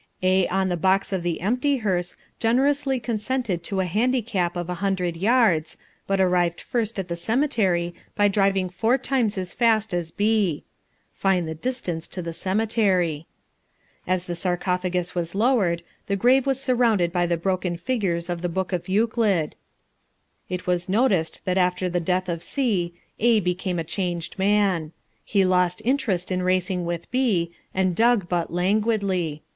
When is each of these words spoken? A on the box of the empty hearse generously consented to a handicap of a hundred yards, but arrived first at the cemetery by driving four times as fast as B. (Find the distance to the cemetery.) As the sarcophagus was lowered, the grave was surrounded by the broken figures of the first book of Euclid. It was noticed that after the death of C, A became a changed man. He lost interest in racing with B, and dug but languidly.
A 0.23 0.47
on 0.47 0.69
the 0.69 0.77
box 0.77 1.13
of 1.13 1.21
the 1.21 1.41
empty 1.41 1.77
hearse 1.77 2.15
generously 2.39 2.99
consented 2.99 3.61
to 3.65 3.81
a 3.81 3.85
handicap 3.85 4.55
of 4.57 4.67
a 4.67 4.73
hundred 4.81 5.15
yards, 5.15 5.77
but 6.07 6.19
arrived 6.19 6.59
first 6.59 6.97
at 6.97 7.07
the 7.07 7.15
cemetery 7.15 7.93
by 8.15 8.27
driving 8.27 8.67
four 8.67 8.97
times 8.97 9.37
as 9.37 9.53
fast 9.53 9.93
as 9.93 10.09
B. 10.09 10.63
(Find 11.13 11.47
the 11.47 11.53
distance 11.53 12.07
to 12.07 12.23
the 12.23 12.33
cemetery.) 12.33 13.27
As 14.07 14.25
the 14.25 14.33
sarcophagus 14.33 15.13
was 15.13 15.35
lowered, 15.35 15.83
the 16.07 16.15
grave 16.15 16.47
was 16.47 16.59
surrounded 16.59 17.13
by 17.13 17.27
the 17.27 17.37
broken 17.37 17.77
figures 17.77 18.27
of 18.27 18.41
the 18.41 18.47
first 18.49 18.55
book 18.55 18.73
of 18.73 18.89
Euclid. 18.89 19.55
It 20.49 20.65
was 20.65 20.89
noticed 20.89 21.45
that 21.45 21.59
after 21.59 21.91
the 21.91 21.99
death 21.99 22.27
of 22.27 22.41
C, 22.41 22.95
A 23.19 23.39
became 23.39 23.77
a 23.77 23.83
changed 23.83 24.39
man. 24.39 24.93
He 25.23 25.45
lost 25.45 25.79
interest 25.85 26.31
in 26.31 26.41
racing 26.41 26.85
with 26.85 27.11
B, 27.11 27.51
and 27.71 27.95
dug 27.95 28.27
but 28.27 28.51
languidly. 28.51 29.43